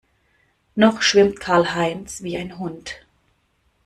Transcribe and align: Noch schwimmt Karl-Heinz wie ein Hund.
Noch 0.73 1.03
schwimmt 1.03 1.39
Karl-Heinz 1.39 2.23
wie 2.23 2.35
ein 2.35 2.57
Hund. 2.57 3.05